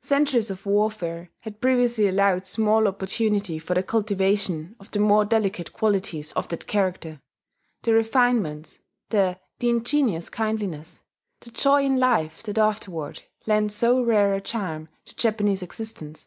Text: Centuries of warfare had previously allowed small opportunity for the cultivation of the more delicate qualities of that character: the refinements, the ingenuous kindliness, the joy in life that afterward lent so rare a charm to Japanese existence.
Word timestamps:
Centuries 0.00 0.50
of 0.50 0.64
warfare 0.64 1.28
had 1.40 1.60
previously 1.60 2.08
allowed 2.08 2.46
small 2.46 2.88
opportunity 2.88 3.58
for 3.58 3.74
the 3.74 3.82
cultivation 3.82 4.74
of 4.80 4.90
the 4.90 4.98
more 4.98 5.26
delicate 5.26 5.70
qualities 5.74 6.32
of 6.32 6.48
that 6.48 6.66
character: 6.66 7.20
the 7.82 7.92
refinements, 7.92 8.78
the 9.10 9.38
ingenuous 9.60 10.30
kindliness, 10.30 11.02
the 11.40 11.50
joy 11.50 11.84
in 11.84 11.98
life 11.98 12.42
that 12.44 12.56
afterward 12.56 13.24
lent 13.46 13.70
so 13.70 14.00
rare 14.02 14.32
a 14.32 14.40
charm 14.40 14.88
to 15.04 15.14
Japanese 15.14 15.62
existence. 15.62 16.26